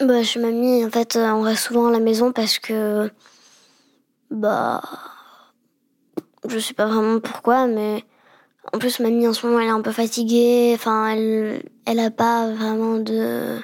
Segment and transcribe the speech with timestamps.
[0.00, 3.10] Bah, chez mamie, en fait, on reste souvent à la maison parce que.
[4.30, 4.80] Bah.
[6.48, 8.04] Je sais pas vraiment pourquoi, mais.
[8.72, 10.72] En plus, mamie, en ce moment, elle est un peu fatiguée.
[10.74, 13.58] Enfin, elle, elle a pas vraiment de.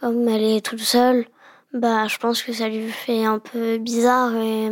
[0.00, 1.26] Comme elle est toute seule,
[1.72, 4.70] bah, je pense que ça lui fait un peu bizarre et.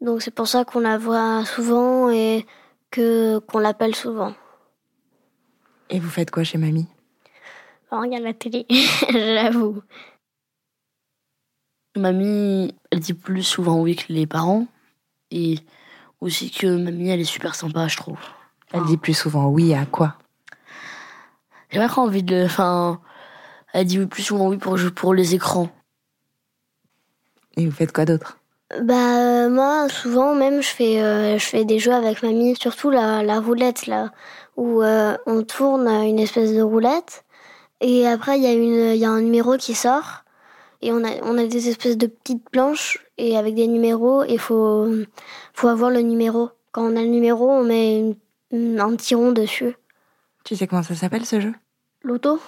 [0.00, 2.46] Donc, c'est pour ça qu'on la voit souvent et
[2.90, 4.32] que qu'on l'appelle souvent.
[5.90, 6.88] Et vous faites quoi chez mamie?
[7.90, 8.66] On regarde la télé,
[9.10, 9.82] j'avoue.
[11.96, 14.66] Mamie, elle dit plus souvent oui que les parents.
[15.32, 15.58] Et
[16.20, 18.18] aussi que mamie, elle est super sympa, je trouve.
[18.72, 20.16] Elle dit plus souvent oui à quoi?
[21.70, 22.44] J'ai pas trop envie de.
[22.44, 23.00] Enfin,
[23.72, 25.68] elle dit plus souvent oui pour, pour les écrans.
[27.56, 28.38] Et vous faites quoi d'autre?
[28.82, 33.24] Bah, moi, souvent, même, je fais, euh, je fais des jeux avec mamie, surtout la,
[33.24, 34.12] la roulette, là,
[34.56, 37.24] où euh, on tourne une espèce de roulette.
[37.80, 40.24] Et après, il y, a une, y a un numéro qui sort.
[40.82, 44.22] Et on a, on a des espèces de petites planches et avec des numéros.
[44.24, 44.88] Et il faut,
[45.54, 46.50] faut avoir le numéro.
[46.72, 48.16] Quand on a le numéro, on met
[48.52, 49.74] un petit rond dessus.
[50.44, 51.52] Tu sais comment ça s'appelle ce jeu?
[52.02, 52.38] L'auto.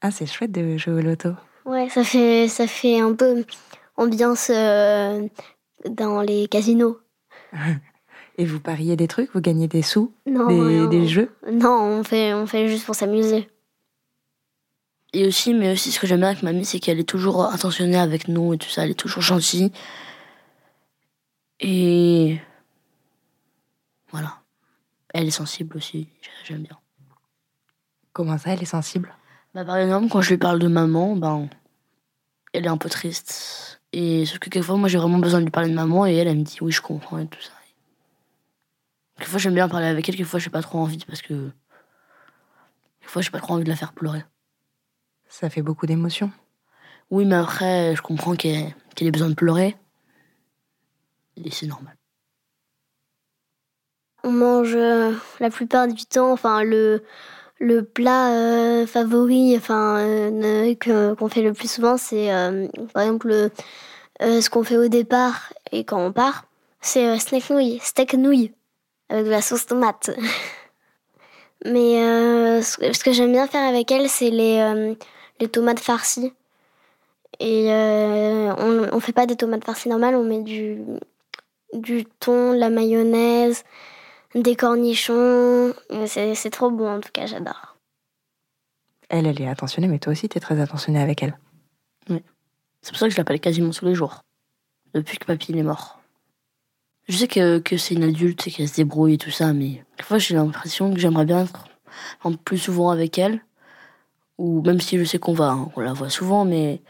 [0.00, 1.30] Ah, c'est chouette de jouer au loto.
[1.64, 3.44] Ouais, ça fait, ça fait un peu
[3.96, 5.26] ambiance euh,
[5.88, 6.98] dans les casinos.
[8.38, 9.32] Et vous pariez des trucs?
[9.32, 10.12] Vous gagnez des sous?
[10.26, 10.46] Non.
[10.48, 11.30] Des, des jeux?
[11.50, 13.48] Non, on fait, on fait juste pour s'amuser.
[15.16, 17.96] Et aussi, mais aussi ce que j'aime bien avec mamie, c'est qu'elle est toujours attentionnée
[17.96, 18.84] avec nous et tout ça.
[18.84, 19.72] Elle est toujours gentille.
[21.58, 22.38] Et
[24.10, 24.42] voilà.
[25.14, 26.06] Elle est sensible aussi.
[26.44, 26.78] J'aime bien.
[28.12, 29.16] Comment ça, elle est sensible?
[29.54, 31.48] Bah, Par exemple, quand je lui parle de maman, ben,
[32.52, 33.80] elle est un peu triste.
[33.94, 36.28] Et sauf que quelquefois, moi, j'ai vraiment besoin de lui parler de maman et elle,
[36.28, 37.52] elle me dit oui, je comprends et tout ça.
[39.16, 41.52] Quelquefois, j'aime bien parler avec elle, quelquefois, j'ai pas trop envie parce que.
[43.00, 44.22] Quelquefois, j'ai pas trop envie de la faire pleurer.
[45.28, 46.30] Ça fait beaucoup d'émotions.
[47.10, 49.76] Oui, mais après, je comprends qu'elle ait besoin de pleurer.
[51.36, 51.94] Et c'est normal.
[54.24, 57.04] On mange euh, la plupart du temps, enfin, le,
[57.60, 62.28] le plat euh, favori, enfin, euh, qu'on fait le plus souvent, c'est
[62.92, 63.50] par exemple
[64.18, 66.46] ce qu'on fait au départ et quand on part,
[66.80, 68.52] c'est steak nouille, steak nouille
[69.08, 70.10] avec de la sauce tomate.
[71.64, 74.94] Mais ce que j'aime bien faire avec elle, c'est les,
[75.40, 76.32] les tomates farcies.
[77.40, 80.78] Et on, on fait pas des tomates farcies normales, on met du,
[81.72, 83.64] du thon, de la mayonnaise,
[84.34, 85.74] des cornichons.
[86.06, 87.76] C'est trop bon en tout cas, j'adore.
[89.08, 91.38] Elle, elle est attentionnée, mais toi aussi, tu es très attentionnée avec elle.
[92.10, 92.22] Oui.
[92.82, 94.20] C'est pour ça que je l'appelle quasiment tous les jours.
[94.94, 96.00] Depuis que papy est mort.
[97.08, 99.84] Je sais que, que c'est une adulte et qu'elle se débrouille et tout ça, mais
[100.00, 101.68] fois j'ai l'impression que j'aimerais bien être
[102.44, 103.40] plus souvent avec elle.
[104.38, 106.82] Ou même si je sais qu'on va, on la voit souvent, mais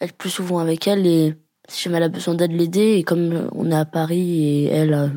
[0.00, 1.34] être plus souvent avec elle et
[1.68, 2.94] si jamais elle a besoin d'aide, l'aider.
[2.94, 5.08] Et comme on est à Paris et elle, euh,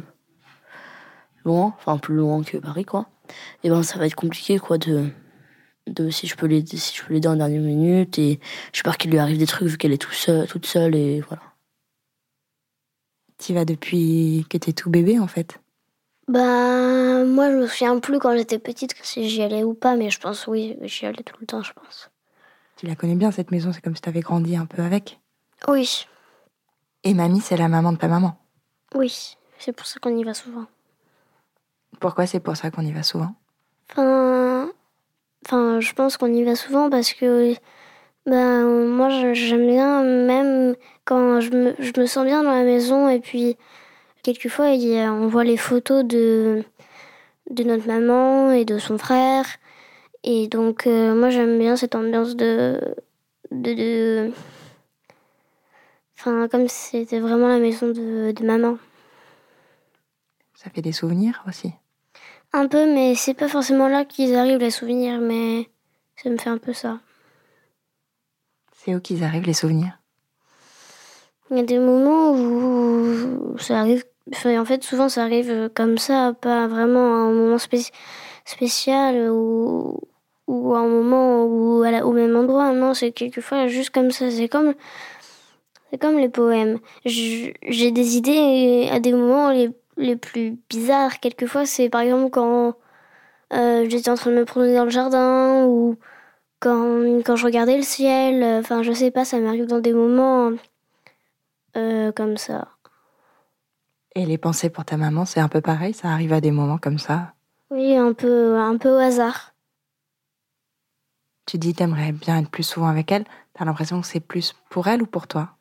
[1.46, 3.08] loin, enfin plus loin que Paris, quoi,
[3.64, 5.10] et ben ça va être compliqué, quoi, de,
[5.88, 8.20] de si je peux l'aider, si je peux l'aider en dernière minute.
[8.20, 8.40] Et
[8.74, 11.22] je peur qu'il lui arrive des trucs vu qu'elle est tout seul, toute seule, et
[11.22, 11.44] voilà.
[13.42, 15.60] Tu vas depuis que t'es tout bébé, en fait
[16.28, 20.12] Bah, moi, je me souviens plus quand j'étais petite si j'y allais ou pas, mais
[20.12, 22.12] je pense oui, j'y allais tout le temps, je pense.
[22.78, 25.20] Tu la connais bien, cette maison, c'est comme si t'avais grandi un peu avec
[25.68, 26.06] Oui.
[27.04, 28.38] Et mamie, c'est la maman de ta maman
[28.94, 30.68] Oui, c'est pour ça qu'on y va souvent.
[32.00, 33.34] Pourquoi c'est pour ça qu'on y va souvent?
[33.92, 34.70] Enfin,
[35.48, 37.56] enfin, je pense qu'on y va souvent parce que
[38.26, 43.10] ben, moi, j'aime bien, même quand je me, je me, sens bien dans la maison,
[43.10, 43.58] et puis
[44.24, 46.64] quelquefois, on voit les photos de,
[47.50, 49.46] de notre maman et de son frère.
[50.24, 52.80] Et donc, euh, moi, j'aime bien cette ambiance de,
[53.52, 54.32] de, de
[56.24, 58.78] Enfin, comme c'était vraiment la maison de, de, maman.
[60.54, 61.72] Ça fait des souvenirs aussi
[62.54, 65.68] Un peu, mais c'est pas forcément là qu'ils arrivent les souvenirs, mais
[66.18, 67.00] ça me fait un peu ça.
[68.84, 70.00] C'est où qu'ils arrivent les souvenirs?
[71.52, 74.04] Il y a des moments où ça arrive.
[74.44, 77.58] En fait, souvent ça arrive comme ça, pas vraiment un moment
[78.46, 80.00] spécial ou,
[80.48, 82.74] ou un moment où, au même endroit.
[82.74, 84.32] Non, c'est quelquefois juste comme ça.
[84.32, 84.74] C'est comme
[85.92, 86.80] c'est comme les poèmes.
[87.06, 91.20] J'ai des idées à des moments les, les plus bizarres.
[91.20, 92.76] Quelquefois, c'est par exemple quand
[93.54, 95.98] euh, j'étais en train de me promener dans le jardin ou
[96.62, 98.44] quand, quand je regardais le ciel.
[98.60, 100.52] Enfin, je sais pas, ça m'arrive dans des moments
[101.76, 102.70] euh, comme ça.
[104.16, 106.78] Et les pensées pour ta maman, c'est un peu pareil Ça arrive à des moments
[106.78, 107.34] comme ça?
[107.70, 109.54] Oui, un peu, un peu au hasard.
[111.46, 113.26] Tu dis t'aimerais bien être plus souvent avec elle.
[113.54, 115.56] T'as l'impression que c'est plus pour elle ou pour toi?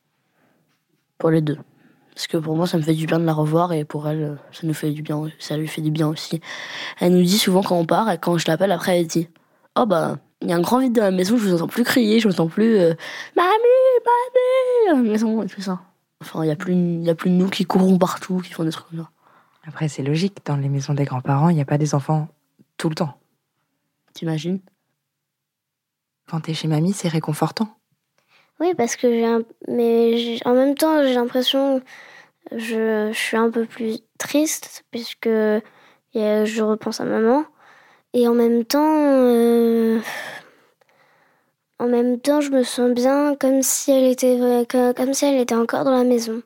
[1.19, 1.58] Pour les deux.
[2.14, 4.38] Parce que pour moi, ça me fait du bien de la revoir et pour elle,
[4.52, 6.41] ça nous fait du bien, ça lui fait du bien aussi.
[6.99, 9.29] Elle nous dit souvent quand on part et quand je l'appelle après, elle dit
[9.76, 11.84] Oh bah, il y a un grand vide dans la maison, je vous entends plus
[11.84, 12.94] crier, je vous entends plus euh,
[13.37, 13.48] Mamie,
[14.04, 15.81] mamie dans la maison et tout ça.
[16.22, 18.64] Enfin, il n'y a, plus, y a plus de nous qui courons partout, qui font
[18.64, 19.10] des trucs comme ça.
[19.66, 22.28] Après, c'est logique, dans les maisons des grands-parents, il n'y a pas des enfants
[22.76, 23.19] tout le temps.
[24.14, 24.60] T'imagines?
[26.28, 27.76] Quand t'es chez mamie, c'est réconfortant.
[28.58, 29.42] Oui, parce que j'ai un...
[29.69, 31.82] Mais en même temps, j'ai l'impression...
[32.52, 33.10] Je...
[33.12, 37.44] je suis un peu plus triste, puisque je repense à maman.
[38.12, 39.06] Et en même temps...
[39.08, 40.00] Euh,
[41.80, 44.38] en même temps, je me sens bien comme si elle était,
[44.68, 46.42] comme si elle était encore dans la maison.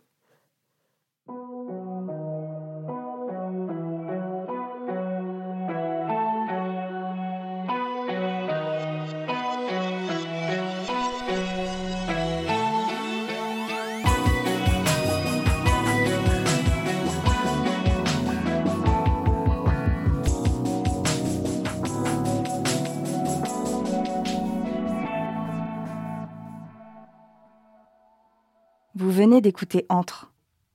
[28.97, 30.31] Vous venez d'écouter Entre.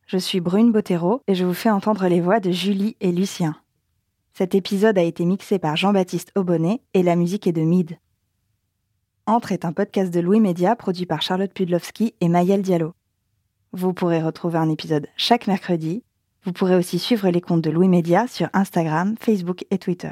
[0.05, 3.55] Je suis Brune Bottero et je vous fais entendre les voix de Julie et Lucien.
[4.33, 7.97] Cet épisode a été mixé par Jean-Baptiste Aubonnet et la musique est de Mid.
[9.25, 12.93] Entre est un podcast de Louis Média produit par Charlotte Pudlowski et Mayel Diallo.
[13.71, 16.03] Vous pourrez retrouver un épisode chaque mercredi.
[16.43, 20.11] Vous pourrez aussi suivre les comptes de Louis Média sur Instagram, Facebook et Twitter.